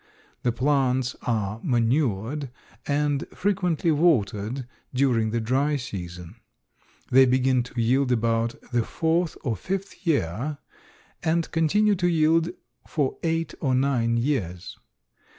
[0.41, 2.49] The plants are manured
[2.87, 6.37] and frequently watered during the dry season.
[7.11, 10.57] They begin to yield about the fourth or fifth year
[11.21, 12.49] and continue to yield
[12.87, 14.75] for eight or nine years.